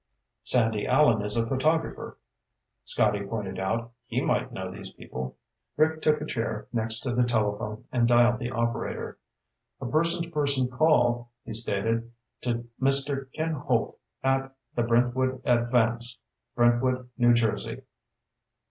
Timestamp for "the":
7.13-7.21, 8.39-8.49, 14.73-14.81